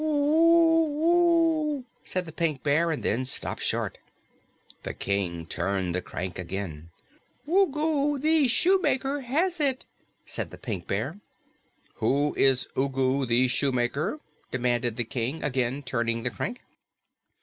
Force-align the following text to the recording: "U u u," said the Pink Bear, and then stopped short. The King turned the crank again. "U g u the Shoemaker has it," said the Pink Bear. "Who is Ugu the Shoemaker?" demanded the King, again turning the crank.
"U 0.03 0.07
u 0.07 0.99
u," 1.75 1.85
said 2.03 2.25
the 2.25 2.31
Pink 2.31 2.63
Bear, 2.63 2.89
and 2.89 3.03
then 3.03 3.23
stopped 3.23 3.61
short. 3.61 3.99
The 4.81 4.95
King 4.95 5.45
turned 5.45 5.93
the 5.93 6.01
crank 6.01 6.39
again. 6.39 6.89
"U 7.45 7.69
g 7.71 7.77
u 7.79 8.17
the 8.17 8.47
Shoemaker 8.47 9.19
has 9.19 9.59
it," 9.59 9.85
said 10.25 10.49
the 10.49 10.57
Pink 10.57 10.87
Bear. 10.87 11.19
"Who 11.97 12.33
is 12.33 12.67
Ugu 12.75 13.27
the 13.27 13.47
Shoemaker?" 13.47 14.19
demanded 14.49 14.95
the 14.95 15.03
King, 15.03 15.43
again 15.43 15.83
turning 15.83 16.23
the 16.23 16.31
crank. 16.31 16.63